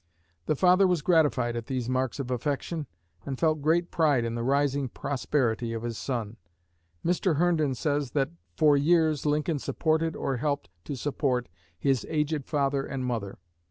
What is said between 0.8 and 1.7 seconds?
was gratified at